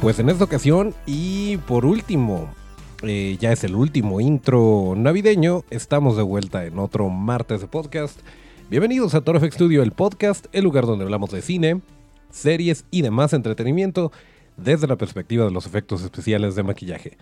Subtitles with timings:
[0.00, 2.48] Pues en esta ocasión y por último,
[3.02, 8.20] eh, ya es el último intro navideño, estamos de vuelta en otro martes de podcast.
[8.70, 11.80] Bienvenidos a Toro FX Studio, el podcast, el lugar donde hablamos de cine,
[12.30, 14.12] series y demás entretenimiento
[14.56, 17.18] desde la perspectiva de los efectos especiales de maquillaje.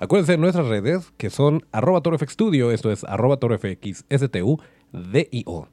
[0.00, 5.68] Acuérdense de nuestras redes que son arroba Studio, esto es arroba ToroFXSTU-DIO.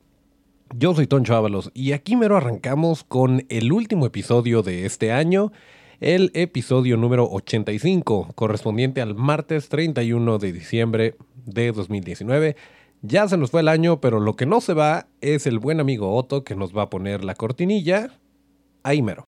[0.75, 5.51] Yo soy Toncho Ábalos y aquí mero arrancamos con el último episodio de este año
[6.03, 12.57] el episodio número 85, correspondiente al martes 31 de diciembre de 2019.
[13.01, 15.79] Ya se nos fue el año, pero lo que no se va es el buen
[15.79, 18.19] amigo Otto que nos va a poner la cortinilla.
[18.83, 19.23] Ahí mero.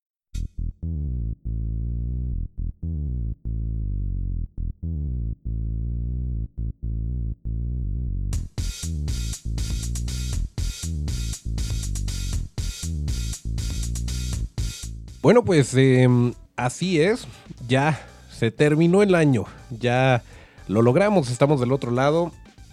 [15.22, 17.26] Bueno, pues em, así es,
[17.68, 20.22] ya se terminó el año, ya
[20.68, 22.32] lo logramos, estamos del otro lado,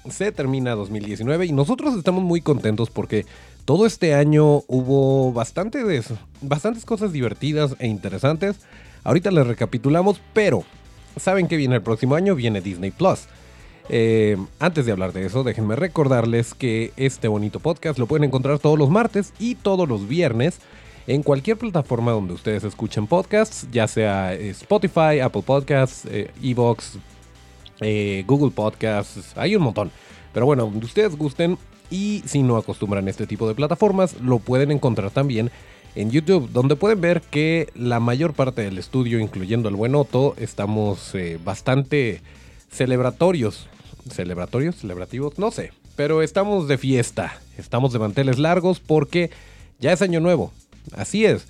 [0.09, 3.25] se termina 2019 y nosotros estamos muy contentos porque
[3.65, 8.57] todo este año hubo bastante de eso, bastantes cosas divertidas e interesantes.
[9.03, 10.63] Ahorita les recapitulamos, pero
[11.17, 13.27] saben que viene el próximo año, viene Disney Plus.
[13.89, 18.59] Eh, antes de hablar de eso, déjenme recordarles que este bonito podcast lo pueden encontrar
[18.59, 20.59] todos los martes y todos los viernes
[21.07, 26.97] en cualquier plataforma donde ustedes escuchen podcasts, ya sea eh, Spotify, Apple Podcasts, eh, Evox,
[27.81, 29.91] eh, Google Podcasts, hay un montón.
[30.33, 31.57] Pero bueno, donde ustedes gusten
[31.89, 35.51] y si no acostumbran este tipo de plataformas, lo pueden encontrar también
[35.95, 40.33] en YouTube, donde pueden ver que la mayor parte del estudio, incluyendo el buen Otto,
[40.37, 41.13] estamos
[41.43, 42.21] bastante
[42.71, 43.67] celebratorios.
[44.09, 44.77] ¿Celebratorios?
[44.77, 45.37] ¿Celebrativos?
[45.37, 45.71] No sé.
[45.95, 47.39] Pero estamos de fiesta.
[47.59, 49.29] Estamos de manteles largos porque
[49.79, 50.51] ya es año nuevo.
[50.91, 51.47] Así es.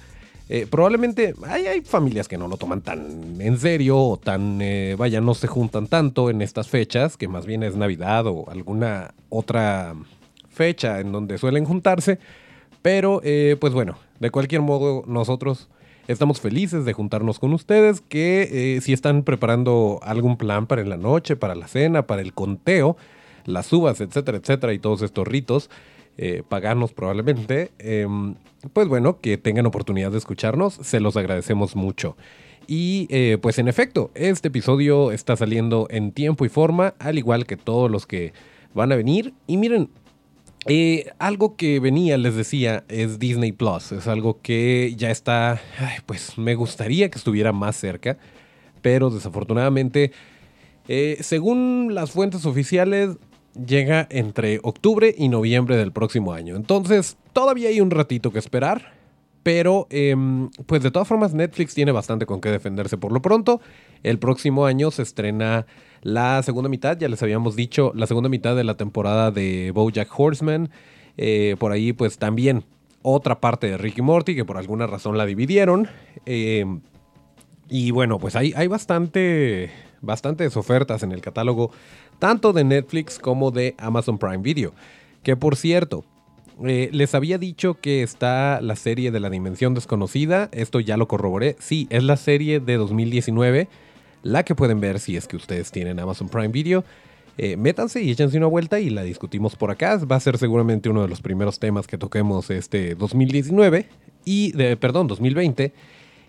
[0.49, 5.21] Eh, probablemente hay, familias que no lo toman tan en serio o tan, eh, vaya,
[5.21, 9.95] no se juntan tanto en estas fechas, que más bien es Navidad o alguna otra
[10.49, 12.19] fecha en donde suelen juntarse.
[12.81, 15.69] Pero, eh, pues bueno, de cualquier modo, nosotros
[16.09, 20.97] estamos felices de juntarnos con ustedes, que si están preparando algún plan para en la
[20.97, 22.97] noche, para la cena, para el conteo,
[23.45, 25.69] las uvas, etcétera, etcétera, y todos estos ritos.
[26.15, 28.35] Eh, paganos probablemente, em,
[28.71, 32.15] pues bueno, que tengan oportunidad de escucharnos, se los agradecemos mucho.
[32.67, 37.47] Y eh, pues en efecto, este episodio está saliendo en tiempo y forma, al igual
[37.47, 38.31] que todos los que
[38.75, 39.33] van a venir.
[39.47, 39.89] Y miren,
[40.67, 43.91] eh, algo que venía, les decía, es Disney Plus.
[43.91, 45.59] Es algo que ya está,
[46.05, 48.19] pues me gustaría que estuviera más cerca,
[48.83, 50.11] pero desafortunadamente,
[51.21, 53.17] según las fuentes oficiales,
[53.53, 56.55] llega entre octubre y noviembre del próximo año.
[56.55, 58.93] Entonces, todavía hay un ratito que esperar.
[59.43, 63.59] Pero, em, pues de todas formas, Netflix tiene bastante con qué defenderse por lo pronto.
[64.01, 65.65] El próximo año se estrena
[66.01, 70.09] la segunda mitad, ya les habíamos dicho, la segunda mitad de la temporada de Bojack
[70.17, 70.69] Horseman.
[71.17, 72.63] Eh, por ahí, pues también
[73.01, 75.89] otra parte de Ricky Morty, que por alguna razón la dividieron.
[76.25, 76.79] Em,
[77.69, 79.71] y bueno, pues hay, hay bastante,
[80.01, 81.71] bastantes ofertas en el catálogo
[82.19, 84.73] tanto de Netflix como de Amazon Prime Video.
[85.23, 86.03] Que por cierto,
[86.63, 91.07] eh, les había dicho que está la serie de la Dimensión Desconocida, esto ya lo
[91.07, 93.67] corroboré, sí, es la serie de 2019,
[94.21, 96.83] la que pueden ver si es que ustedes tienen Amazon Prime Video.
[97.37, 99.97] Eh, métanse y échense una vuelta y la discutimos por acá.
[99.97, 103.89] Va a ser seguramente uno de los primeros temas que toquemos este 2019
[104.23, 105.73] y, de, perdón, 2020.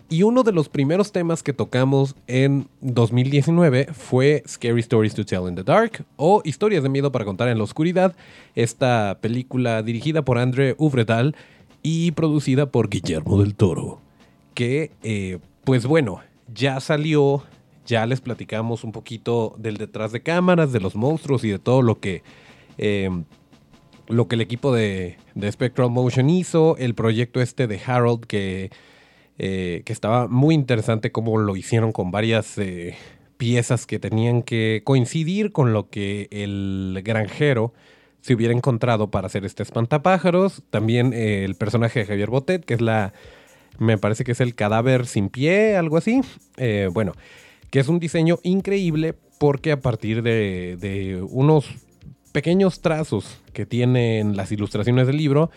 [0.07, 5.47] Y uno de los primeros temas que tocamos en 2019 fue Scary Stories to Tell
[5.47, 8.15] in the Dark o Historias de Miedo para Contar en la Oscuridad,
[8.53, 11.35] esta película dirigida por André Uvredal
[11.81, 13.99] y producida por Guillermo del Toro.
[14.53, 16.21] Que, eh, pues bueno,
[16.53, 17.43] ya salió,
[17.87, 21.81] ya les platicamos un poquito del detrás de cámaras, de los monstruos y de todo
[21.81, 22.21] lo que...
[22.77, 23.09] Eh,
[24.07, 28.69] lo que el equipo de, de Spectral Motion hizo, el proyecto este de Harold que
[29.37, 32.95] eh, que estaba muy interesante cómo lo hicieron con varias eh,
[33.37, 37.73] piezas que tenían que coincidir con lo que el granjero
[38.21, 40.63] se hubiera encontrado para hacer este espantapájaros.
[40.69, 43.13] También eh, el personaje de Javier Botet, que es la,
[43.77, 46.21] me parece que es el cadáver sin pie, algo así.
[46.93, 47.11] bueno,
[47.71, 51.69] que es un diseño increíble porque a partir de, de unos
[52.31, 55.51] pequeños trazos que tienen las ilustraciones del libro,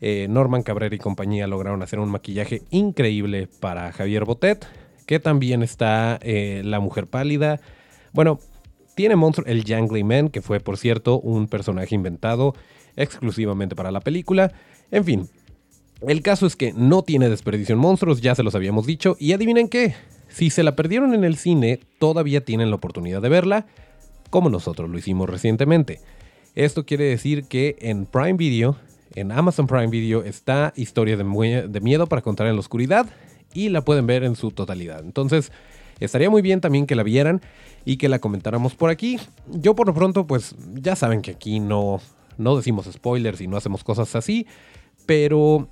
[0.00, 4.66] eh, Norman Cabrera y compañía lograron hacer un maquillaje increíble para Javier Botet,
[5.06, 7.60] que también está eh, La Mujer Pálida.
[8.12, 8.40] Bueno,
[8.94, 12.54] tiene monstruo el Jangly Man, que fue por cierto un personaje inventado
[12.96, 14.52] exclusivamente para la película.
[14.90, 15.28] En fin,
[16.06, 19.32] el caso es que no tiene desperdicio en monstruos, ya se los habíamos dicho, y
[19.32, 19.94] adivinen qué,
[20.28, 23.66] si se la perdieron en el cine, todavía tienen la oportunidad de verla,
[24.30, 26.00] como nosotros lo hicimos recientemente.
[26.54, 28.76] Esto quiere decir que en Prime Video
[29.14, 33.06] en Amazon Prime Video está Historia de, Miedo para contar en la oscuridad
[33.52, 35.00] y la pueden ver en su totalidad.
[35.00, 35.50] Entonces,
[35.98, 37.40] estaría muy bien también que la vieran
[37.84, 39.18] y que la comentáramos por aquí.
[39.48, 42.00] Yo por lo pronto, pues ya saben que aquí no,
[42.38, 44.46] no decimos spoilers y no hacemos cosas así,
[45.06, 45.68] pero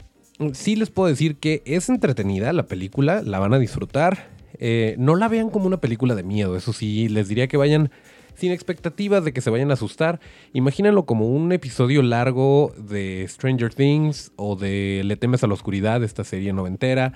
[0.52, 4.36] sí les puedo decir que es entretenida la película, la van a disfrutar.
[4.60, 7.92] Eh, no la vean como una película de miedo, eso sí, les diría que vayan
[8.38, 10.20] sin expectativas de que se vayan a asustar.
[10.52, 16.04] Imagínenlo como un episodio largo de Stranger Things o de Le temes a la oscuridad,
[16.04, 17.14] esta serie noventera,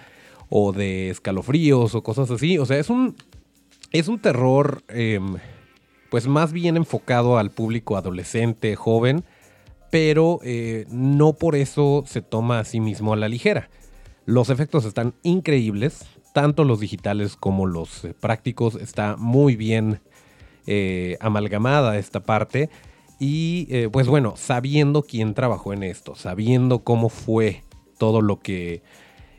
[0.49, 2.59] o de escalofríos o cosas así.
[2.59, 3.15] O sea, es un,
[3.93, 5.37] es un terror em,
[6.11, 9.25] pues más bien enfocado al público adolescente, joven,
[9.91, 13.71] pero eh, no por eso se toma a sí mismo a la ligera.
[14.27, 16.05] Los efectos están increíbles,
[16.35, 20.01] tanto los digitales como los eh, prácticos, está muy bien
[20.67, 22.71] eh, amalgamada esta parte.
[23.19, 27.63] Y eh, pues bueno, sabiendo quién trabajó en esto, sabiendo cómo fue
[27.99, 28.83] todo lo que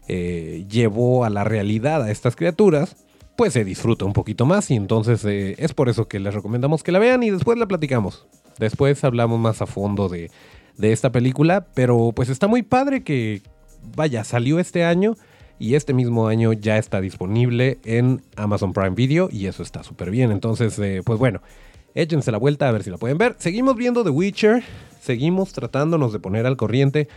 [0.07, 2.95] eh, llevó a la realidad a estas criaturas,
[3.35, 6.91] pues se disfruta un poquito más y entonces es por eso que les recomendamos que
[6.91, 8.25] la vean y después la platicamos.
[8.59, 10.29] Después hablamos más a fondo de,
[10.77, 13.41] de esta película, pero pues está muy padre que,
[13.95, 15.15] vaya, salió este año
[15.59, 20.11] y este mismo año ya está disponible en Amazon Prime Video y eso está súper
[20.11, 20.31] bien.
[20.31, 21.41] Entonces, eh, pues bueno,
[21.95, 23.35] échense la vuelta a ver si la pueden ver.
[23.39, 24.63] Seguimos viendo The Witcher,
[24.99, 27.07] seguimos tratándonos de poner al corriente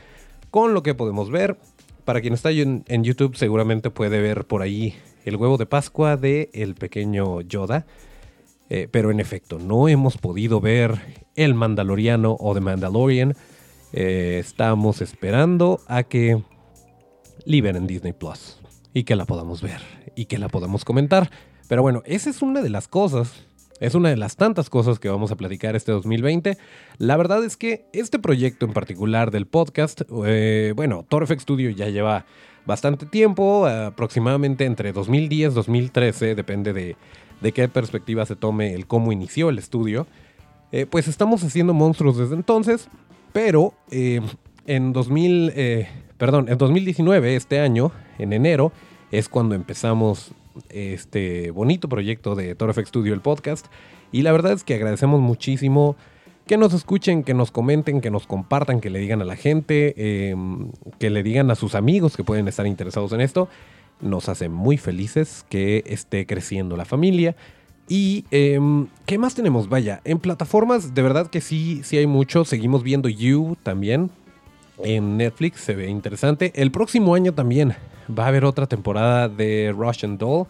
[0.50, 1.56] con lo que podemos ver.
[2.04, 4.94] Para quien está en, YouTube seguramente puede ver por ahí
[5.24, 7.84] el huevo de Pascua de el pequeño Yoda.
[8.68, 11.00] Eh, pero en efecto, no hemos podido ver
[11.36, 13.34] El Mandaloriano o The Mandalorian.
[13.92, 16.42] Eh, estamos esperando a que
[17.44, 18.58] en Disney Plus
[18.92, 19.80] y que la podamos ver
[20.14, 21.30] y que la podamos comentar.
[21.68, 23.44] Pero bueno, esa es una de las cosas,
[23.80, 26.56] es una de las tantas cosas que vamos a platicar este 2020.
[26.98, 31.88] La verdad es que este proyecto en particular del podcast, eh, bueno, TorFX Studio ya
[31.88, 32.24] lleva
[32.64, 36.96] bastante tiempo, aproximadamente entre 2010 y 2013, depende de,
[37.40, 40.06] de, qué perspectiva se tome el cómo inició el estudio.
[40.72, 42.88] Eh, pues estamos haciendo monstruos desde entonces,
[43.32, 44.20] pero eh,
[44.66, 45.52] en 2000
[46.18, 48.72] perdón, en 2019, este año, en enero,
[49.10, 50.32] es cuando empezamos
[50.70, 53.66] este bonito proyecto de Toro Studio, el podcast.
[54.12, 55.96] Y la verdad es que agradecemos muchísimo
[56.46, 60.30] que nos escuchen, que nos comenten, que nos compartan, que le digan a la gente,
[60.30, 63.48] em, que le digan a sus amigos que pueden estar interesados en esto.
[64.00, 67.34] Nos hace muy felices que esté creciendo la familia.
[67.88, 69.68] Y em, ¿qué más tenemos?
[69.68, 72.44] Vaya, en plataformas de verdad que sí, sí hay mucho.
[72.44, 74.10] Seguimos viendo You también
[74.82, 76.52] en Netflix, se ve interesante.
[76.54, 77.74] El próximo año también
[78.16, 80.46] va a haber otra temporada de Russian Doll,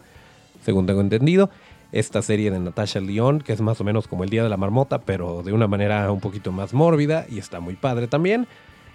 [0.63, 1.49] según tengo entendido.
[1.91, 4.57] Esta serie de Natasha Lyon, que es más o menos como el Día de la
[4.57, 8.47] Marmota, pero de una manera un poquito más mórbida y está muy padre también.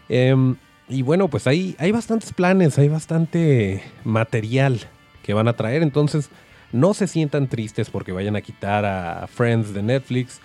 [0.08, 0.56] Em,
[0.88, 4.80] y bueno, pues ahí hay bastantes planes, hay bastante material
[5.22, 6.28] que van a traer, entonces
[6.72, 10.40] no se sientan tristes porque vayan a quitar a Friends de Netflix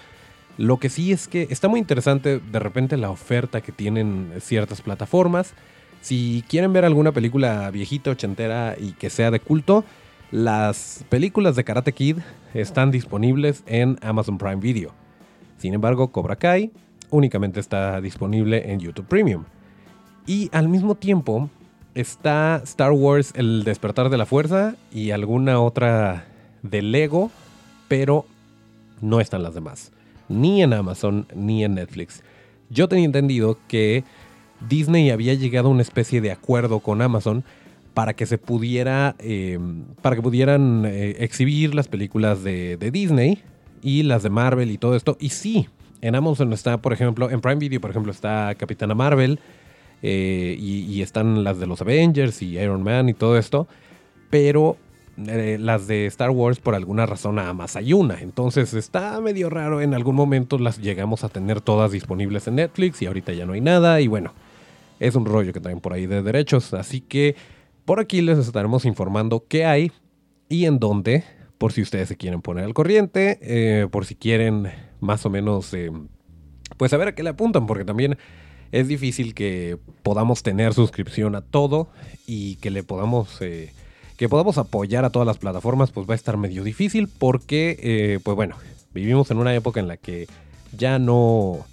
[0.57, 4.81] lo que sí es que está muy interesante de repente la oferta que tienen ciertas
[4.81, 5.53] plataformas.
[6.01, 9.83] Si quieren ver alguna película viejita, ochentera y que sea de culto,
[10.31, 12.17] las películas de Karate Kid
[12.53, 14.93] están disponibles en Amazon Prime Video.
[15.57, 16.71] Sin embargo, Cobra Kai
[17.11, 19.45] únicamente está disponible en YouTube Premium.
[20.25, 21.49] Y al mismo tiempo
[21.93, 26.25] está Star Wars El despertar de la fuerza y alguna otra
[26.63, 27.31] de Lego,
[27.87, 28.25] pero
[29.01, 29.91] no están las demás
[30.29, 32.23] ni en Amazon ni en Netflix.
[32.69, 34.03] Yo tenía entendido que
[34.67, 37.43] Disney había llegado a una especie de acuerdo con Amazon
[37.93, 43.41] para que se pudiera, em, para que pudieran eh, exhibir las películas de, Disney
[43.81, 45.17] y las de Marvel y todo esto.
[45.19, 45.67] Y sí,
[46.01, 49.39] en Amazon está, por ejemplo, en Prime Video, por ejemplo, está Capitana Marvel
[50.03, 53.67] eh, y, y, están las de los Avengers y Iron Man y todo esto.
[54.29, 54.77] Pero
[55.25, 58.21] eh, las de Star Wars por alguna razón nada más hay una.
[58.21, 59.81] Entonces está medio raro.
[59.81, 63.53] En algún momento las llegamos a tener todas disponibles en Netflix y ahorita ya no
[63.53, 63.99] hay nada.
[63.99, 64.33] Y bueno,
[64.99, 66.73] es un rollo que traen por ahí de derechos.
[66.73, 67.35] Así que
[67.85, 69.91] por aquí les estaremos informando qué hay
[70.49, 71.23] y en dónde
[71.57, 74.69] por si ustedes se quieren poner al corriente, eh, por si quieren
[74.99, 75.91] más o menos, eh,
[76.77, 78.15] pues saber a qué le apuntan, porque también
[78.71, 81.89] es difícil que podamos tener suscripción a todo
[82.27, 83.41] y que le podamos...
[84.17, 88.35] que podamos apoyar a todas las plataformas, pues va a estar medio difícil porque, pues
[88.35, 88.55] bueno,
[88.93, 90.27] vivimos en una época en la que
[90.75, 91.65] ya no,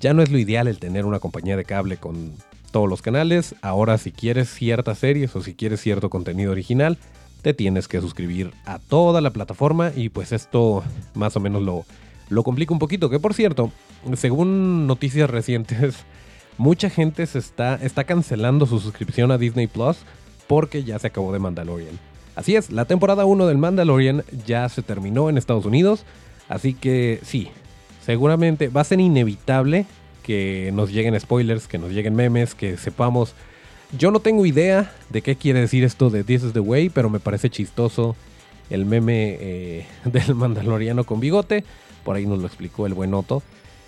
[0.00, 2.32] ya no es lo ideal el tener una compañía de cable con
[2.72, 3.54] todos los canales.
[3.62, 6.98] Ahora si quieres ciertas series o si quieres cierto contenido original,
[7.42, 10.82] te tienes que suscribir a toda la plataforma y pues esto
[11.14, 11.84] más o menos lo,
[12.28, 13.10] lo complica un poquito.
[13.10, 13.70] Que por cierto,
[14.16, 15.96] según noticias recientes,
[16.58, 19.98] mucha gente se está, está cancelando su suscripción a Disney Plus
[20.48, 21.98] porque ya se acabó de Mandalorian.
[22.34, 26.04] Así es, la temporada 1 del Mandalorian ya se terminó en Estados Unidos,
[26.48, 27.48] así que sí,
[28.04, 29.86] seguramente va a ser inevitable
[30.22, 33.34] que nos lleguen spoilers, que nos lleguen memes, que sepamos
[33.96, 37.08] yo no tengo idea de qué quiere decir esto de This is the Way, pero
[37.08, 38.16] me parece chistoso
[38.68, 41.64] el meme eh, del mandaloriano con bigote.
[42.04, 43.42] Por ahí nos lo explicó el buen Otto.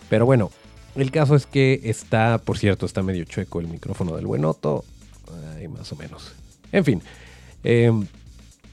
[0.09, 0.51] Pero bueno,
[0.95, 4.85] el caso es que está, por cierto, está medio chueco el micrófono del buen Otto.
[5.55, 6.33] Ahí más o menos.
[6.73, 7.03] En fin.
[7.65, 7.93] Eh,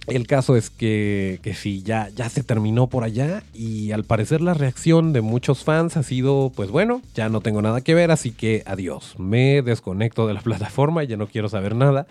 [0.08, 4.54] el caso es que, sí, ya, ya se terminó por allá y al parecer la
[4.54, 8.32] reacción de muchos fans ha sido, pues bueno, ya no tengo nada que ver, así
[8.32, 12.08] que adiós, me desconecto de la plataforma, ya no quiero saber nada.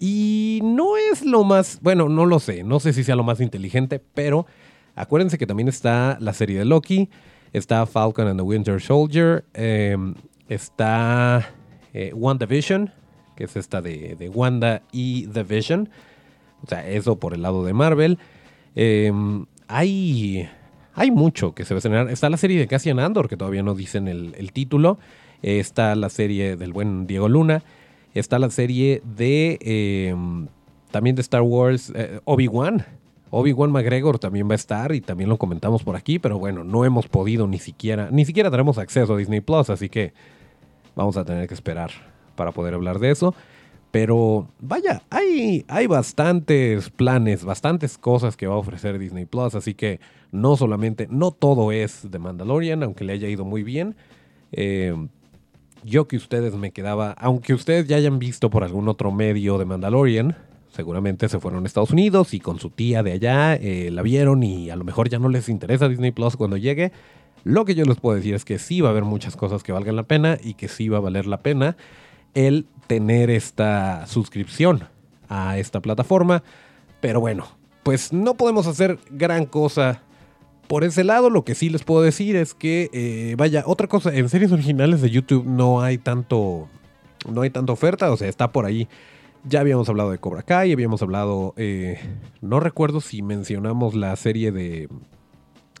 [0.00, 3.40] Y no es lo más, bueno, no lo sé, no sé si sea lo más
[3.40, 4.46] inteligente, pero
[4.96, 7.08] acuérdense que también está la serie de Loki,
[7.52, 10.14] está Falcon and the Winter Soldier, em,
[10.48, 11.48] está
[11.94, 12.92] eh, WandaVision,
[13.38, 15.88] que es esta de, de Wanda y The Vision.
[16.64, 18.18] O sea, eso por el lado de Marvel.
[18.74, 20.48] Em, hay,
[20.92, 22.10] hay mucho que se va a estrenar.
[22.10, 24.98] Está la serie de Cassian Andor, que todavía no dicen el, título.
[25.40, 27.62] está la serie del buen Diego Luna.
[28.12, 29.58] Está la serie de...
[29.60, 30.48] Em,
[30.90, 32.84] también de Star Wars, eh, Obi-Wan.
[33.30, 36.84] Obi-Wan McGregor también va a estar y también lo comentamos por aquí, pero bueno, no
[36.84, 40.14] hemos podido ni siquiera, ni siquiera tenemos acceso a Disney Plus, así que
[40.96, 41.90] vamos a tener que esperar
[42.38, 43.34] para poder hablar de eso.
[43.90, 49.74] Pero vaya, hay, hay bastantes planes, bastantes cosas que va a ofrecer Disney Plus, así
[49.74, 53.96] que no solamente, no todo es de Mandalorian, aunque le haya ido muy bien.
[54.52, 54.94] Eh,
[55.84, 59.64] yo que ustedes me quedaba, aunque ustedes ya hayan visto por algún otro medio de
[59.64, 60.36] Mandalorian,
[60.70, 64.42] seguramente se fueron a Estados Unidos y con su tía de allá eh, la vieron
[64.42, 66.92] y a lo mejor ya no les interesa Disney Plus cuando llegue.
[67.44, 69.72] Lo que yo les puedo decir es que sí va a haber muchas cosas que
[69.72, 71.76] valgan la pena y que sí va a valer la pena
[72.46, 74.84] el tener esta suscripción
[75.28, 76.44] a esta plataforma.
[77.00, 77.46] Pero bueno,
[77.82, 80.02] pues no podemos hacer gran cosa
[80.68, 81.30] por ese lado.
[81.30, 85.02] Lo que sí les puedo decir es que, eh, vaya, otra cosa, en series originales
[85.02, 86.68] de YouTube no hay tanto,
[87.28, 88.88] no hay tanta oferta, o sea, está por ahí.
[89.44, 91.98] Ya habíamos hablado de Cobra Kai, habíamos hablado, eh,
[92.40, 94.88] no recuerdo si mencionamos la serie de,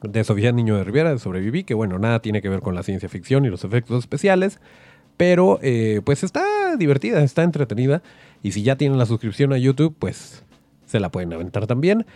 [0.02, 2.82] de Sofía Niño de Riviera, de Sobreviví, que bueno, nada tiene que ver con la
[2.82, 4.60] ciencia ficción y los efectos especiales.
[5.18, 8.02] Pero eh, pues está divertida, está entretenida.
[8.42, 10.44] Y si ya tienen la suscripción a YouTube, pues
[10.86, 12.06] se la pueden aventar también.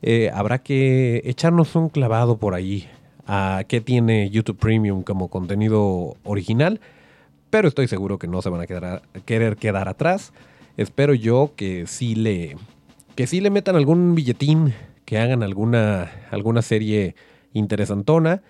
[0.00, 2.88] Eh, habrá que echarnos un clavado por ahí
[3.26, 6.80] a qué tiene YouTube Premium como contenido original.
[7.50, 10.32] Pero estoy seguro que no se van a, quedar querer quedar atrás.
[10.76, 12.56] Espero yo que sí le,
[13.16, 14.72] que sí le metan algún billetín,
[15.04, 17.16] que hagan alguna, alguna serie
[17.52, 18.40] interesantona.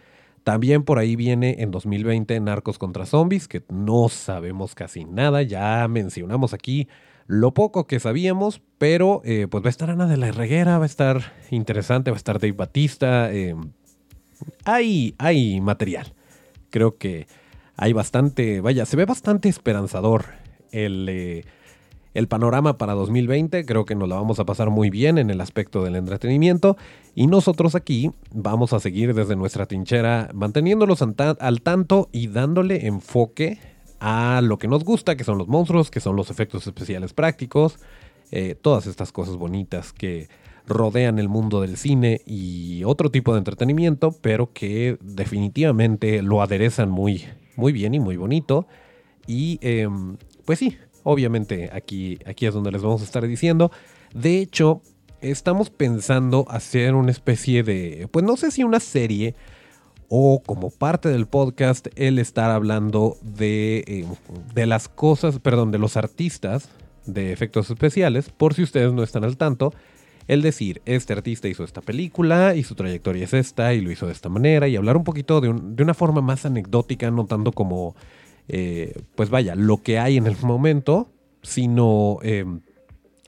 [0.44, 5.42] También por ahí viene en 2020 Narcos contra Zombies, que no sabemos casi nada.
[5.42, 6.88] Ya mencionamos aquí
[7.26, 10.84] lo poco que sabíamos, pero eh, pues va a estar Ana de la Herreguera, va
[10.84, 13.32] a estar interesante, va a estar Dave Batista.
[13.32, 13.70] Em,
[14.64, 16.12] hay, hay material.
[16.70, 17.26] Creo que
[17.76, 20.26] hay bastante, vaya, se ve bastante esperanzador
[20.72, 21.08] el...
[21.08, 21.44] Eh,
[22.14, 23.64] el panorama para 2020.
[23.64, 26.76] Creo que nos la vamos a pasar muy bien en el aspecto del entretenimiento.
[27.14, 33.58] Y nosotros aquí vamos a seguir desde nuestra trinchera manteniéndolos al tanto y dándole enfoque
[34.00, 37.78] a lo que nos gusta, que son los monstruos, que son los efectos especiales prácticos,
[38.32, 40.28] eh, todas estas cosas bonitas que
[40.66, 46.90] rodean el mundo del cine y otro tipo de entretenimiento, pero que definitivamente lo aderezan
[46.90, 47.24] muy,
[47.56, 48.66] muy bien y muy bonito.
[49.26, 53.70] Y em, pues sí, Obviamente aquí, aquí es donde les vamos a estar diciendo.
[54.14, 54.82] De hecho,
[55.20, 59.34] estamos pensando hacer una especie de, pues no sé si una serie
[60.08, 64.06] o como parte del podcast el estar hablando de, eh,
[64.54, 66.68] de las cosas, perdón, de los artistas
[67.06, 69.72] de efectos especiales, por si ustedes no están al tanto.
[70.28, 74.06] El decir, este artista hizo esta película y su trayectoria es esta y lo hizo
[74.06, 77.50] de esta manera y hablar un poquito de, de una forma más anecdótica, no tanto
[77.50, 77.96] como
[78.48, 81.10] eh, pues vaya, lo que hay en el momento,
[81.42, 82.60] sino em,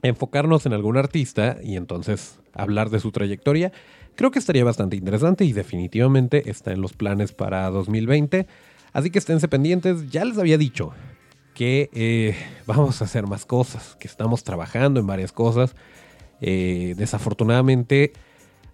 [0.03, 3.73] enfocarnos en algún artista y entonces hablar de su trayectoria,
[4.15, 8.47] creo que estaría bastante interesante y definitivamente está en los planes para 2020.
[8.93, 10.93] Así que esténse pendientes, ya les había dicho
[11.55, 15.75] que eh, vamos a hacer más cosas, que estamos trabajando en varias cosas.
[16.41, 18.13] Eh, desafortunadamente,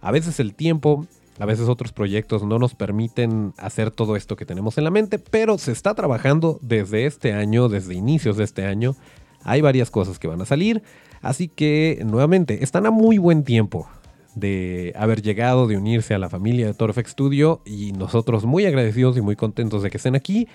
[0.01, 1.07] a veces el tiempo,
[1.41, 5.19] a veces otros proyectos no nos permiten hacer todo esto que tenemos en la mente,
[5.19, 8.95] pero se está trabajando desde este año, desde inicios de este año.
[9.43, 10.83] Hay varias cosas que van a salir,
[11.23, 13.89] así que nuevamente están a muy buen tiempo
[14.35, 19.17] de haber llegado, de unirse a la familia de Torfex Studio y nosotros muy agradecidos
[19.17, 20.47] y muy contentos de que estén aquí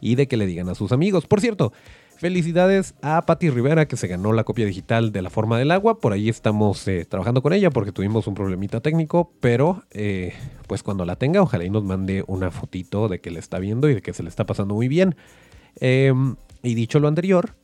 [0.00, 1.26] y de que le digan a sus amigos.
[1.26, 1.72] Por cierto,
[2.16, 5.98] felicidades a Patti Rivera que se ganó la copia digital de La Forma del Agua.
[5.98, 10.32] Por ahí estamos eh, trabajando con ella porque tuvimos un problemita técnico, pero eh,
[10.66, 13.88] pues cuando la tenga ojalá y nos mande una fotito de que le está viendo
[13.88, 15.16] y de que se le está pasando muy bien.
[15.76, 17.54] Em, y dicho lo anterior,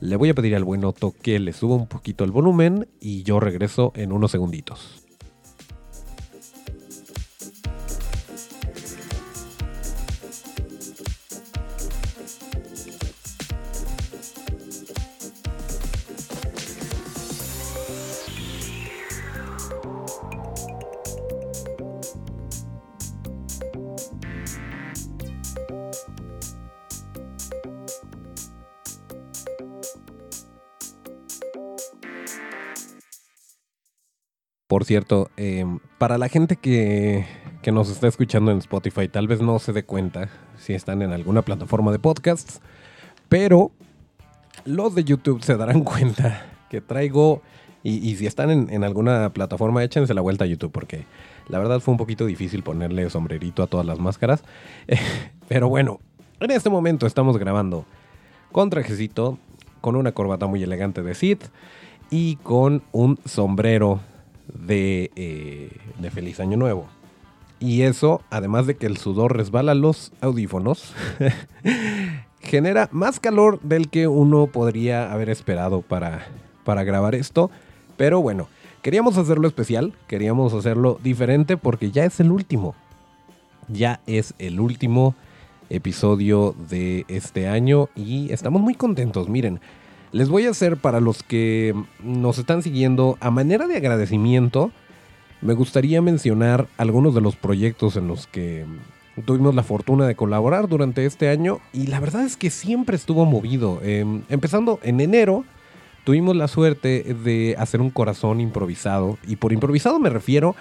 [0.00, 3.22] le voy a pedir al buen Otto que le suba un poquito el volumen y
[3.22, 5.01] yo regreso en unos segunditos.
[34.72, 37.26] Por cierto, em, para la gente que,
[37.70, 41.42] nos está escuchando en Spotify, tal vez no se dé cuenta si están en alguna
[41.42, 42.62] plataforma de podcasts,
[43.28, 43.70] pero
[44.64, 47.42] los de YouTube se darán cuenta que traigo,
[47.82, 51.04] y, si están en, alguna plataforma, échense la vuelta a YouTube, porque
[51.48, 54.42] la verdad fue un poquito difícil ponerle sombrerito a todas las máscaras.
[55.48, 56.00] pero bueno,
[56.40, 57.84] en este momento estamos grabando
[58.52, 59.36] con trajecito,
[59.82, 61.40] con una corbata muy elegante de Sid
[62.08, 64.00] y con un sombrero
[64.68, 66.86] eh, de, Feliz Año Nuevo.
[67.60, 70.92] Y eso, además de que el sudor resbala los audífonos,
[72.40, 76.26] genera más calor del que uno podría haber esperado para,
[76.64, 77.50] para grabar esto.
[77.96, 78.48] Pero bueno,
[78.82, 82.74] queríamos hacerlo especial, queríamos hacerlo diferente porque ya es el último.
[83.68, 85.14] Ya es el último
[85.70, 89.28] episodio de este año y estamos muy contentos.
[89.28, 89.60] Miren,
[90.12, 94.70] les voy a hacer para los que nos están siguiendo a manera de agradecimiento.
[95.40, 98.66] Me gustaría mencionar algunos de los proyectos en los que
[99.24, 103.24] tuvimos la fortuna de colaborar durante este año y la verdad es que siempre estuvo
[103.24, 103.80] movido.
[103.82, 105.44] Em, empezando en enero,
[106.04, 110.54] tuvimos la suerte de hacer un corazón improvisado y por improvisado me refiero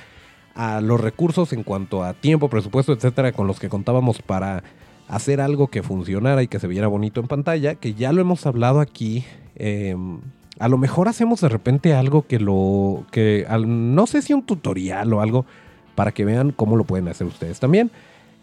[0.55, 4.63] a los recursos en cuanto a tiempo, presupuesto, etcétera, con los que contábamos para
[5.07, 8.45] hacer algo que funcionara y que se viera bonito en pantalla, que ya lo hemos
[8.45, 10.21] hablado aquí Em,
[10.59, 13.05] a lo mejor hacemos de repente algo que lo.
[13.11, 15.45] que no sé si un tutorial o algo
[15.95, 17.91] para que vean cómo lo pueden hacer ustedes también.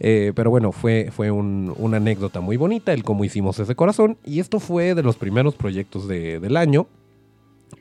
[0.01, 4.17] Eh, pero bueno, fue, fue una anécdota muy bonita el cómo hicimos ese corazón.
[4.25, 6.87] Y esto fue de los primeros proyectos del año.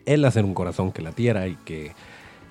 [0.04, 1.92] El hacer un corazón que latiera y que,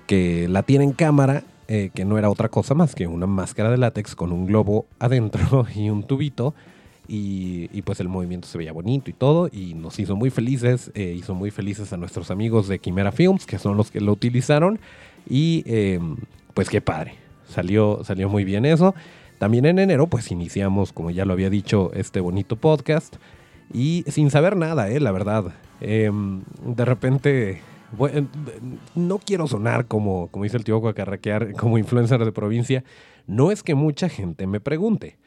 [0.06, 3.76] que latiera en cámara, eh, que no era otra cosa más que una máscara de
[3.76, 6.54] látex con un globo adentro y un tubito
[7.06, 11.14] y, pues el movimiento se veía bonito y todo y nos hizo muy felices, eh,
[11.16, 14.78] hizo muy felices a nuestros amigos de Quimera Films que son los que lo utilizaron
[15.28, 16.16] y em,
[16.54, 17.14] pues qué padre,
[17.48, 18.94] salió, salió muy bien eso.
[19.38, 23.16] También en enero pues iniciamos, como ya lo había dicho, este bonito podcast
[23.72, 25.54] y sin saber nada, eh, la verdad.
[25.80, 27.60] Em, de repente
[28.94, 32.84] no quiero sonar como, como dice el tío Cuacarraquear, como influencer de provincia.
[33.26, 35.18] No es que mucha gente me pregunte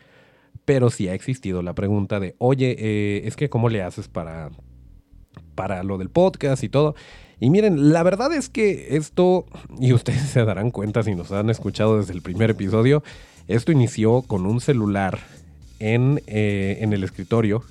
[0.66, 4.52] pero sí ha existido la pregunta de, oye, eh, es que cómo le haces para,
[5.56, 6.96] para lo del podcast y todo.
[7.40, 9.46] Y miren, la verdad es que esto,
[9.80, 13.04] y ustedes se darán cuenta si nos han escuchado desde el primer episodio,
[13.48, 15.20] esto inició con un celular
[15.80, 17.64] en, eh, en el escritorio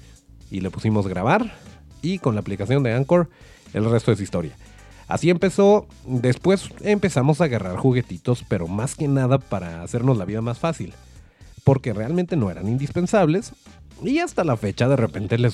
[0.50, 1.54] y le pusimos grabar
[2.02, 3.30] y con la aplicación de Anchor
[3.72, 4.56] el resto es historia.
[5.10, 10.40] Así empezó, después empezamos a agarrar juguetitos, pero más que nada para hacernos la vida
[10.40, 10.94] más fácil
[11.64, 13.52] porque realmente no eran indispensables.
[14.02, 15.50] Y hasta la fecha de repente le,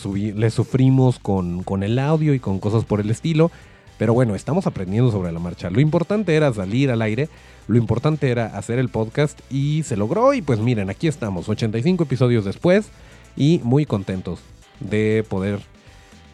[0.51, 3.51] sufrimos con el audio y con cosas por el estilo.
[3.99, 5.71] Pero bueno, estamos aprendiendo sobre la marcha.
[5.71, 7.29] Lo importante era salir al aire,
[7.66, 10.35] lo importante era hacer el podcast y se logró.
[10.35, 12.90] Y pues miren, aquí estamos, 85 episodios después
[13.37, 14.40] y muy contentos
[14.81, 15.61] de poder,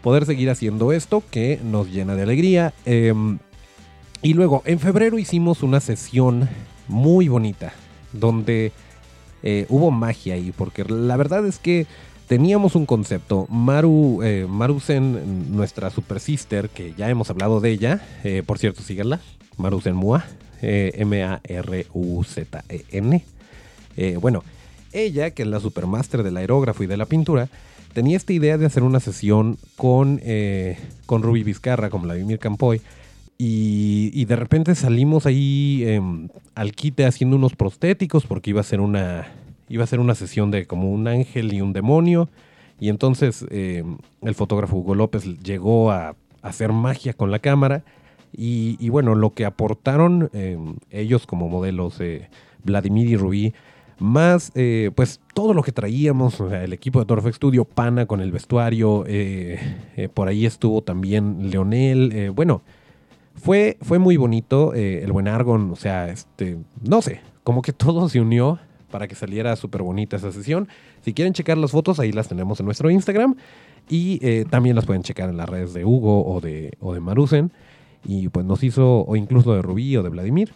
[0.03, 2.75] poder seguir haciendo esto que nos llena de alegría.
[2.85, 3.39] Em,
[4.23, 6.49] y luego, en febrero hicimos una sesión
[6.89, 7.73] muy bonita
[8.13, 8.73] donde
[9.43, 11.87] eh, hubo magia ahí, porque la verdad es que
[12.33, 13.47] teníamos un concepto.
[13.51, 19.21] Maru, eh, nuestra super sister, que ya hemos hablado de ella, eh, por cierto, síganla,
[19.59, 20.25] Marusen Mua,
[20.63, 21.85] eh, M-A-R-U-Z-E-N.
[24.19, 24.43] bueno,
[24.95, 27.51] ella, que es la supermaster del aerógrafo y de la pintura,
[27.93, 30.21] tenía esta idea de hacer una sesión con,
[31.07, 32.81] con Ruby Vizcarra, con Vladimir Campoy,
[33.45, 38.81] y, de repente salimos ahí em, al quite haciendo unos prostéticos porque iba a ser
[38.81, 39.27] una,
[39.69, 42.29] iba a ser una sesión de como un ángel y un demonio.
[42.79, 47.83] Y entonces em, el fotógrafo Hugo López llegó a, hacer magia con la cámara.
[48.33, 52.29] Y, bueno, lo que aportaron em, ellos como modelos, eh,
[52.65, 53.55] Vladimir y Rubí,
[53.99, 58.33] más eh, pues todo lo que traíamos, el equipo de Torfex Studio, Pana con el
[58.33, 62.63] vestuario, eh, por ahí estuvo también Leonel, bueno,
[63.35, 67.73] fue, fue muy bonito eh, el buen Argon, o sea, este, no sé, como que
[67.73, 68.59] todo se unió
[68.91, 70.69] para que saliera súper bonita esa sesión.
[71.01, 73.37] Si quieren checar las fotos, ahí las tenemos en nuestro Instagram.
[73.89, 77.01] Y eh, también las pueden checar en las redes de Hugo o de, o de
[77.01, 77.53] Marusen.
[78.05, 80.53] Y pues nos hizo, o incluso de Rubí o de Vladimir,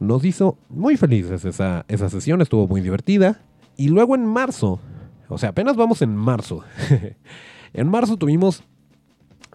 [0.00, 3.42] nos hizo muy felices esa, esa sesión, estuvo muy divertida.
[3.76, 4.80] Y luego en marzo,
[5.28, 6.64] o sea, apenas vamos en marzo.
[7.72, 8.64] en marzo tuvimos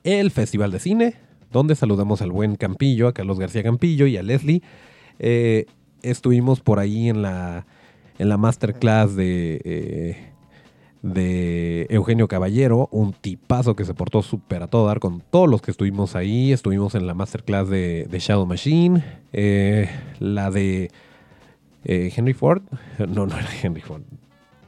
[0.03, 1.15] el Festival de Cine,
[1.51, 4.61] donde saludamos al buen Campillo, a Carlos García Campillo y a Leslie.
[5.19, 5.65] Eh,
[6.01, 7.65] estuvimos por ahí en la,
[8.17, 10.32] en la masterclass de, eh,
[11.03, 15.61] de Eugenio Caballero, un tipazo que se portó súper a todo dar con todos los
[15.61, 16.51] que estuvimos ahí.
[16.51, 19.87] Estuvimos en la masterclass de, de Shadow Machine, eh,
[20.19, 20.89] la de
[21.83, 22.63] Henry Ford.
[22.97, 24.01] No, no era Henry Ford.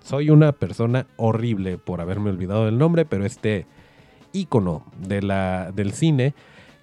[0.04, 3.66] Soy una persona horrible por haberme olvidado del nombre, pero este
[4.34, 6.36] ícono de la, del cine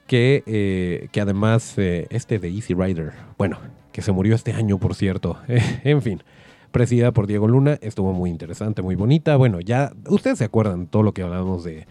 [0.06, 3.58] que, eh, que además eh, este de Easy Rider, bueno,
[3.92, 6.22] que se murió este año, por cierto, en fin,
[6.72, 9.36] presidida por Diego Luna, estuvo muy interesante, muy bonita.
[9.36, 11.86] Bueno, ya ustedes se acuerdan todo lo que hablamos de,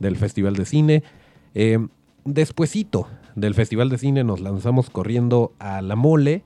[0.00, 1.02] del Festival de Cine.
[1.54, 1.78] Eh,
[2.24, 6.42] del Festival de Cine nos lanzamos corriendo a La Mole,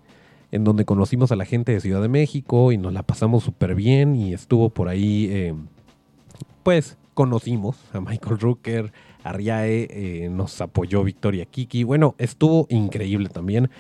[0.53, 3.74] en donde conocimos a la gente de Ciudad de México y nos la pasamos súper
[3.74, 5.53] bien y estuvo por ahí,
[6.62, 8.92] pues conocimos a Michael Rooker,
[9.24, 11.83] Arriae, eh, nos apoyó Victoria Kiki.
[11.83, 13.70] Bueno, estuvo increíble también.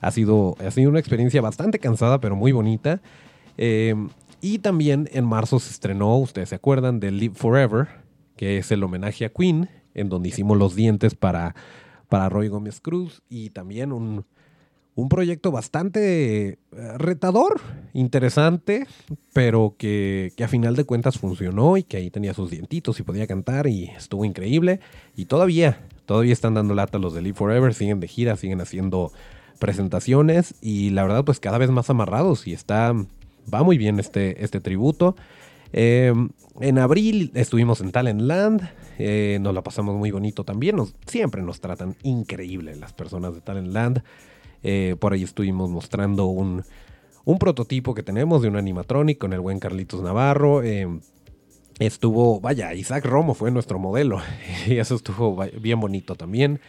[0.00, 3.00] Ha sido, ha sido una experiencia bastante cansada, pero muy bonita.
[3.56, 4.08] Em,
[4.40, 7.88] y también en marzo se estrenó, ustedes se acuerdan, de Live Forever,
[8.36, 11.54] que es el homenaje a Queen, en donde hicimos los dientes para,
[12.08, 14.24] para Roy Gómez Cruz y también un,
[14.96, 16.58] un proyecto bastante eh,
[16.98, 17.60] retador,
[17.92, 18.86] interesante,
[19.32, 23.26] pero que, a final de cuentas funcionó y que ahí tenía sus dientitos y podía
[23.26, 24.80] cantar y estuvo increíble.
[25.16, 29.12] Y todavía, todavía están dando lata los de Live Forever, siguen de gira, siguen haciendo
[29.58, 32.92] presentaciones y la verdad pues cada vez más amarrados y está,
[33.52, 35.16] va muy bien este, este tributo.
[35.72, 36.30] Em,
[36.60, 41.60] en abril estuvimos en Talentland, eh, nos la pasamos muy bonito también, nos, siempre nos
[41.60, 44.02] tratan increíble las personas de Talentland.
[44.62, 46.64] Eh, por ahí estuvimos mostrando un,
[47.38, 50.62] prototipo que tenemos de un animatronic con el buen Carlitos Navarro.
[51.80, 54.20] Estuvo, vaya, Isaac Romo fue nuestro modelo
[54.66, 56.60] y eso estuvo bien bonito también.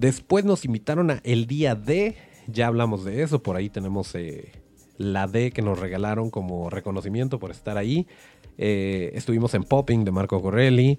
[0.00, 4.50] Después nos invitaron a El Día D, ya hablamos de eso, por ahí tenemos eh,
[5.00, 8.06] la D que nos regalaron como reconocimiento por estar ahí.
[8.58, 10.98] Eh, estuvimos en Popping de Marco Corelli.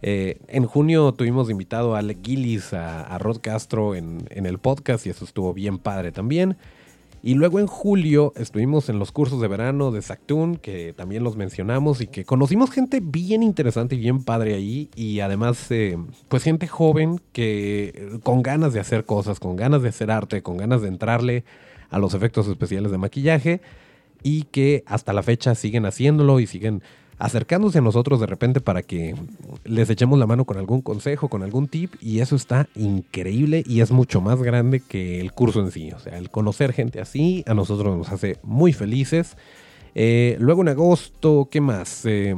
[0.00, 5.10] Eh, en junio tuvimos invitado a Alec Gillis, a, Rod Castro en, el podcast y
[5.10, 6.56] eso estuvo bien padre también.
[7.22, 11.36] Y luego en julio estuvimos en los cursos de verano de Sactoon, que también los
[11.36, 14.88] mencionamos y que conocimos gente bien interesante y bien padre ahí.
[14.94, 19.90] Y además, eh, pues gente joven que con ganas de hacer cosas, con ganas de
[19.90, 21.44] hacer arte, con ganas de entrarle
[21.94, 23.60] a los efectos especiales de maquillaje
[24.24, 26.82] y que hasta la fecha siguen haciéndolo y siguen
[27.18, 29.14] acercándose a nosotros de repente para que
[29.64, 33.80] les echemos la mano con algún consejo, con algún tip, y eso está increíble y
[33.80, 35.92] es mucho más grande que el curso en sí.
[35.92, 39.36] O sea, el conocer gente así a nosotros nos hace muy felices.
[39.94, 42.04] Eh, luego en agosto, ¿qué más?
[42.06, 42.34] Eh,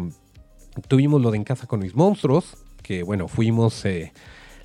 [0.87, 3.87] tuvimos lo de En Casa con mis monstruos, que bueno, fuimos...
[3.87, 4.13] Eh,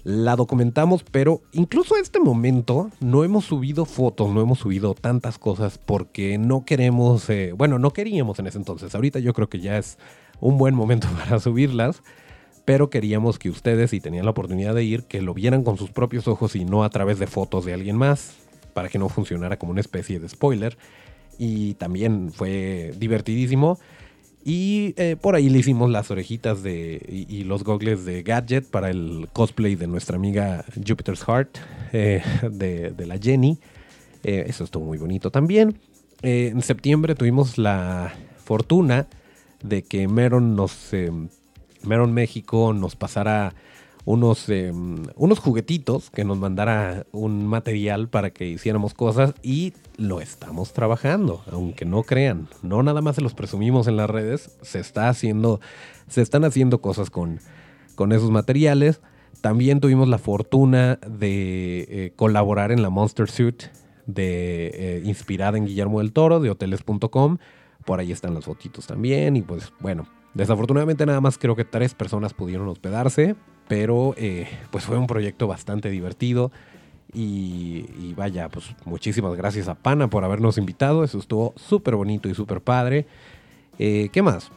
[0.03, 5.37] la documentamos, pero incluso a este momento no hemos subido fotos, no hemos subido tantas
[5.37, 8.95] cosas porque no queremos, eh, bueno, no queríamos en ese entonces.
[8.95, 9.97] Ahorita yo creo que ya es
[10.39, 12.01] un buen momento para subirlas,
[12.65, 15.91] pero queríamos que ustedes, si tenían la oportunidad de ir, que lo vieran con sus
[15.91, 18.35] propios ojos y no a través de fotos de alguien más,
[18.73, 20.77] para que no funcionara como una especie de spoiler.
[21.37, 23.79] Y también fue divertidísimo.
[24.43, 28.89] Y eh, por ahí le hicimos las orejitas de, y, los gogles de Gadget para
[28.89, 31.57] el cosplay de nuestra amiga Jupiter's Heart,
[31.93, 33.59] eh, de, la Jenny.
[34.23, 35.77] Eh, eso estuvo muy bonito también.
[36.23, 39.07] en septiembre tuvimos la fortuna
[39.63, 40.93] de que Meron nos...
[40.93, 41.11] Eh,
[41.83, 43.55] Meron México nos pasara
[44.05, 50.21] unos, em, unos juguetitos que nos mandara un material para que hiciéramos cosas y lo
[50.21, 52.47] estamos trabajando, aunque no crean.
[52.63, 55.59] No nada más se los presumimos en las redes, se está haciendo,
[56.07, 57.39] se están haciendo cosas con,
[57.95, 59.01] con esos materiales.
[59.41, 63.63] También tuvimos la fortuna de eh, colaborar en la Monster Suit
[64.05, 67.37] de, eh, inspirada en Guillermo del Toro de hoteles.com.
[67.85, 71.95] Por ahí están las fotitos también y pues bueno, desafortunadamente nada más creo que tres
[71.95, 73.35] personas pudieron hospedarse,
[73.71, 76.51] pero eh, pues fue un proyecto bastante divertido.
[77.13, 81.05] Y, vaya, pues muchísimas gracias a Pana por habernos invitado.
[81.05, 83.05] Eso estuvo súper bonito y súper padre.
[83.79, 84.51] Eh, ¿Qué más?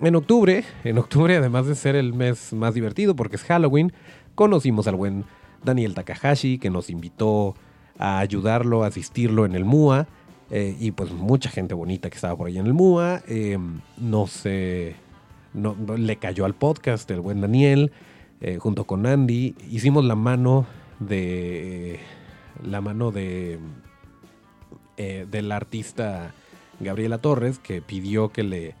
[0.00, 3.92] En octubre, en octubre, además de ser el mes más divertido porque es Halloween,
[4.34, 5.24] conocimos al buen
[5.62, 7.54] Daniel Takahashi que nos invitó
[8.00, 10.08] a ayudarlo, a asistirlo en el MUA.
[10.50, 13.22] Eh, y pues mucha gente bonita que estaba por ahí en el MUA.
[13.98, 14.96] no sé,
[15.54, 17.92] no, le cayó al podcast el buen Daniel.
[18.40, 20.66] Eh, junto con Andy, hicimos la mano
[21.00, 21.98] de
[22.62, 23.58] la mano de
[24.98, 26.34] eh, del artista
[26.80, 28.74] Gabriela Torres que pidió que le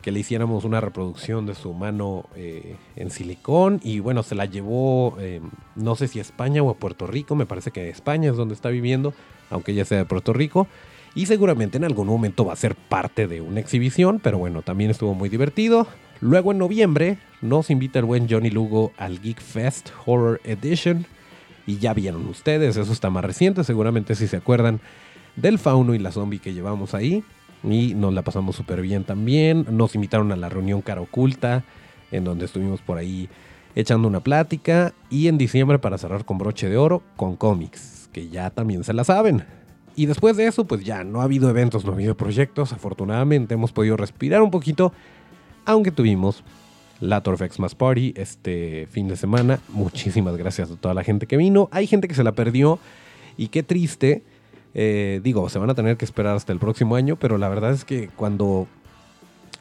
[0.00, 4.46] que le hiciéramos una reproducción de su mano eh, en silicón y bueno se la
[4.46, 5.16] llevó
[5.76, 8.54] no sé si a España o a Puerto Rico me parece que España es donde
[8.54, 9.14] está viviendo
[9.48, 10.66] aunque ella sea de Puerto Rico
[11.14, 14.90] y seguramente en algún momento va a ser parte de una exhibición pero bueno también
[14.90, 15.86] estuvo muy divertido
[16.22, 21.04] Luego en noviembre nos invita el buen Johnny Lugo al Geek Fest Horror Edition.
[21.66, 24.80] Y ya vieron ustedes, eso está más reciente, seguramente si se acuerdan
[25.34, 27.24] del fauno y la zombie que llevamos ahí.
[27.64, 29.66] Y nos la pasamos súper bien también.
[29.68, 31.64] Nos invitaron a la reunión cara oculta,
[32.12, 33.28] en donde estuvimos por ahí
[33.74, 34.94] echando una plática.
[35.10, 38.92] Y en diciembre para cerrar con broche de oro, con cómics, que ya también se
[38.92, 39.44] la saben.
[39.96, 42.72] Y después de eso, pues ya no ha habido eventos, no ha habido proyectos.
[42.72, 44.92] Afortunadamente hemos podido respirar un poquito
[45.64, 46.44] aunque tuvimos
[47.02, 49.58] la Torfex Mass Party este fin de semana.
[49.68, 51.68] Muchísimas gracias a toda la gente que vino.
[51.72, 52.78] Hay gente que se la perdió
[53.36, 54.22] y qué triste.
[54.74, 57.72] Eh, digo, se van a tener que esperar hasta el próximo año, pero la verdad
[57.72, 58.68] es que cuando,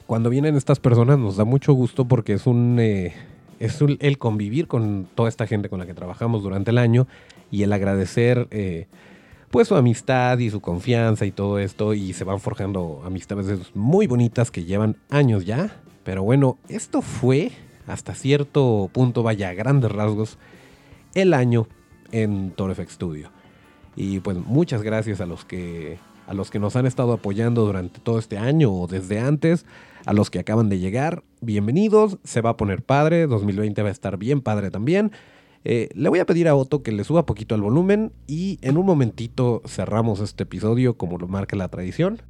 [0.05, 2.77] cuando vienen estas personas nos da mucho gusto porque es un...
[2.79, 3.13] Eh,
[3.59, 7.07] es el convivir con toda esta gente con la que trabajamos durante el año
[7.51, 8.87] y el agradecer eh,
[9.51, 14.07] pues su amistad y su confianza y todo esto y se van forjando amistades muy
[14.07, 17.51] bonitas que llevan años ya pero bueno, esto fue
[17.87, 20.37] hasta cierto punto, vaya, grandes rasgos,
[21.13, 21.67] el año
[22.11, 23.29] en TorFX Studio.
[23.95, 27.99] Y pues muchas gracias a los que a los que nos han estado apoyando durante
[27.99, 29.65] todo este año o desde antes,
[30.05, 33.91] a los que acaban de llegar, bienvenidos, se va a poner padre, 2020 va a
[33.91, 35.11] estar bien padre también.
[35.65, 38.77] Eh, le voy a pedir a Otto que le suba poquito el volumen y en
[38.77, 42.21] un momentito cerramos este episodio como lo marca la tradición.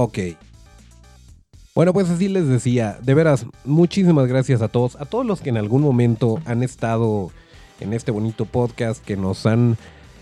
[0.00, 0.18] Ok.
[1.74, 5.48] Bueno, pues así les decía, de veras, muchísimas gracias a todos, a todos los que
[5.48, 7.32] en algún momento han estado
[7.80, 9.76] en este bonito podcast, que nos han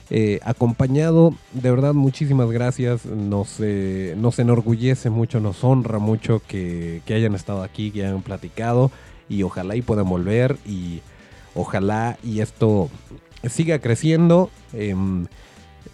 [0.08, 1.34] eh, acompañado.
[1.52, 3.04] De verdad, muchísimas gracias.
[3.04, 8.90] Nos, eh, nos enorgullece mucho, nos honra mucho que, hayan estado aquí, que hayan platicado
[9.28, 11.02] y ojalá y puedan volver y
[11.54, 12.88] ojalá y esto
[13.46, 14.48] siga creciendo.
[14.72, 15.26] Em,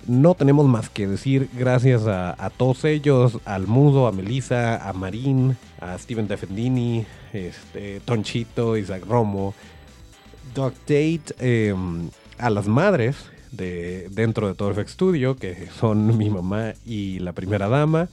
[0.07, 5.57] no tenemos más que decir gracias a, todos ellos, al Mudo, a Melissa, a Marín,
[5.81, 9.55] a Steven Defendini, este, Tonchito, Isaac Romo,
[10.55, 13.16] Doc Tate, em, a las madres
[13.52, 18.09] de, dentro de Torfex Studio, que son mi mamá y la primera dama,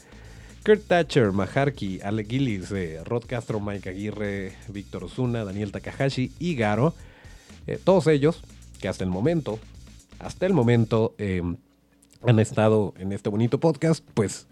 [0.66, 6.56] Kurt Thatcher, Maharki, Ale Gillis, eh, Rod Castro, Mike Aguirre, Víctor Osuna, Daniel Takahashi y
[6.56, 6.94] Garo,
[7.66, 8.42] eh, todos ellos
[8.80, 9.60] que hasta el momento,
[10.20, 11.58] hasta el momento, em,
[12.26, 14.48] han estado en este bonito podcast, pues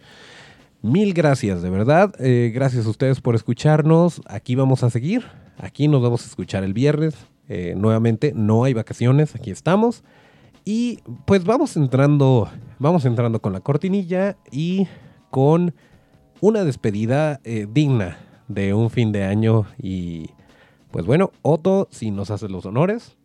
[0.82, 2.13] mil gracias, de verdad.
[2.19, 4.21] Eh, gracias a ustedes por escucharnos.
[4.27, 5.25] Aquí vamos a seguir.
[5.58, 7.15] Aquí nos vamos a escuchar el viernes.
[7.49, 10.03] Eh, nuevamente, no hay vacaciones, aquí estamos.
[10.65, 14.88] Y pues vamos entrando, vamos entrando con la cortinilla y
[15.30, 15.73] con
[16.41, 19.65] una despedida eh, digna de un fin de año.
[19.82, 20.30] Y
[20.91, 23.16] pues bueno, Otto, si nos hace los honores.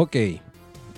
[0.00, 0.14] Ok,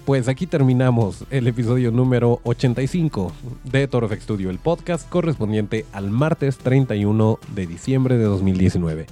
[0.05, 3.33] pues aquí terminamos el episodio número 85
[3.65, 9.07] de Torfex Studio, el podcast correspondiente al martes 31 de diciembre de 2019.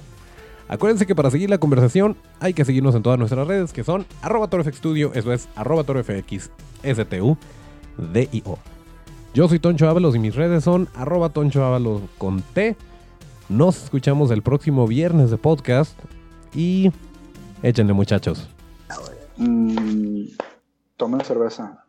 [0.67, 4.05] Acuérdense que para seguir la conversación hay que seguirnos en todas nuestras redes que son
[4.21, 7.37] arroba Studio, eso es arroba D-I-O.
[9.33, 12.75] Yo soy Toncho Ábalos y mis redes son arroba Toncho Ábalos con T.
[13.49, 15.97] Nos escuchamos el próximo viernes de podcast
[16.53, 16.91] y
[17.63, 18.49] échenle muchachos.
[19.39, 20.25] Mm,
[20.97, 21.85] tomen cerveza.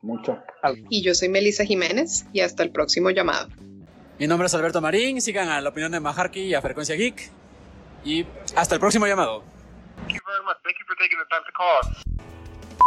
[0.00, 0.44] Mucha.
[0.88, 3.48] Y yo soy Melissa Jiménez y hasta el próximo llamado.
[4.18, 7.30] Mi nombre es Alberto Marín, sigan a la opinión de Majarki y a Frecuencia Geek.
[8.04, 9.44] Y hasta el próximo llamado.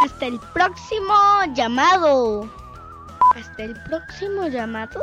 [0.04, 1.16] Hasta el próximo
[1.56, 2.50] llamado.
[3.36, 5.00] Hasta el próximo llamado.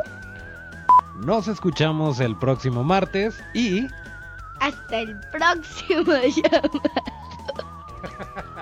[1.25, 3.87] Nos escuchamos el próximo martes y...
[4.59, 6.83] Hasta el próximo llamado.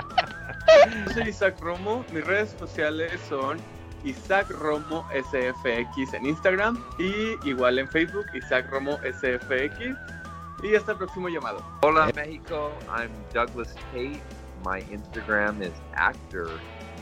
[1.15, 3.59] soy Isaac Romo, mis redes sociales son
[4.05, 9.97] Isaac Romo SFX en Instagram y igual en Facebook Isaac Romo SFX
[10.63, 11.65] y hasta el próximo llamado.
[11.83, 14.21] Hola México, I'm Douglas Tate.
[14.65, 16.49] My Instagram is actor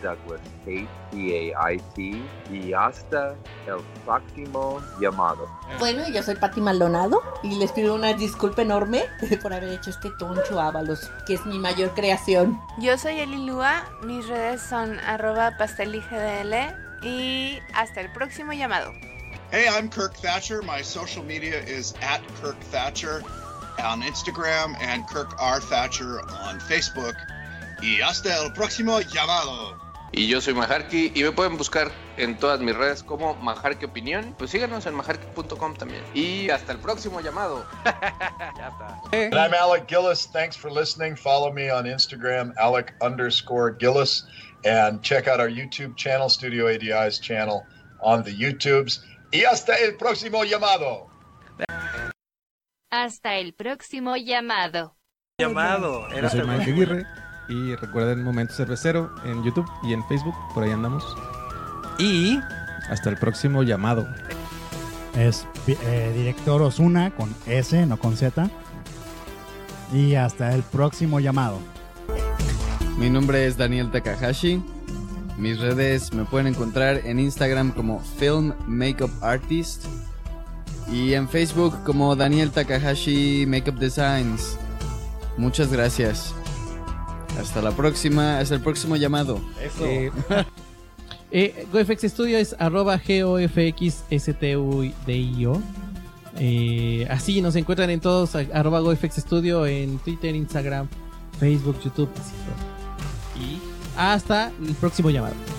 [0.02, 3.34] Douglas Tate, T-A-I-T, y hasta
[3.66, 5.48] el próximo llamado.
[5.78, 9.04] Bueno, yo soy Patti Maldonado y les pido una disculpa enorme
[9.42, 12.60] por haber hecho este toncho Ábalos, que es mi mayor creación.
[12.78, 16.54] Yo soy Eli Lua, mis redes son arroba pasteligdl
[17.02, 18.92] y hasta el próximo llamado.
[19.52, 20.60] Hey, I'm Kirk Thatcher.
[20.62, 23.22] My social media is at Kirk Thatcher
[23.82, 25.60] on Instagram and Kirk R.
[25.60, 27.14] Thatcher on Facebook.
[27.80, 29.85] Y hasta el próximo llamado.
[30.18, 34.34] Y yo soy Majarki y me pueden buscar en todas mis redes como Majarki Opinión.
[34.38, 36.02] Pues síganos en majarki.com también.
[36.14, 37.66] Y hasta el próximo llamado.
[37.84, 38.98] ya está.
[39.12, 40.26] And I'm Alec Gillis.
[40.32, 41.16] Thanks for listening.
[41.16, 44.24] Follow me on Instagram, Alec underscore Gillis.
[44.64, 47.66] And check out our YouTube channel, Studio ADI's channel
[48.00, 49.04] on the YouTubes.
[49.32, 51.10] Y hasta el próximo llamado.
[52.90, 54.96] Hasta el próximo llamado.
[55.38, 56.08] Llamado.
[56.08, 57.25] Yo soy Mike Aguirre.
[57.48, 61.04] Y recuerden Momento Cervecero en YouTube y en Facebook, por ahí andamos.
[61.98, 62.38] Y
[62.90, 64.06] hasta el próximo llamado.
[65.14, 68.50] Es eh, director Osuna con S, no con Z.
[69.92, 71.58] Y hasta el próximo llamado.
[72.98, 74.62] Mi nombre es Daniel Takahashi.
[75.38, 79.84] Mis redes me pueden encontrar en Instagram como Film Makeup Artist
[80.90, 84.56] y en Facebook como Daniel Takahashi Makeup Designs.
[85.36, 86.34] Muchas gracias.
[87.38, 89.40] Hasta la próxima, hasta el próximo llamado.
[89.62, 89.84] Eso.
[89.84, 90.10] Eh,
[91.30, 93.62] eh, GoFX Studio es arroba GOFXSTUDIO.
[96.38, 100.88] Eh, así nos encuentran en todos, arroba GoFX Studio en Twitter, Instagram,
[101.38, 102.10] Facebook, YouTube.
[102.18, 102.32] Así.
[103.40, 103.60] Y
[103.96, 105.55] hasta el próximo llamado.